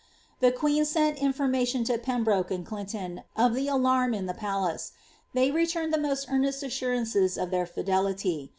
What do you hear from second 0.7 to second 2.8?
sent information to Pembroke and